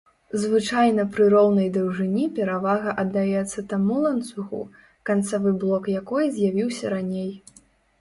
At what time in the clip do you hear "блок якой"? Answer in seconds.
5.63-6.35